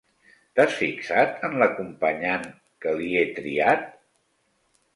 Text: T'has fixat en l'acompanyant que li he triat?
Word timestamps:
T'has 0.59 0.71
fixat 0.77 1.45
en 1.49 1.53
l'acompanyant 1.63 2.49
que 2.87 2.97
li 3.03 3.13
he 3.21 3.29
triat? 3.39 3.87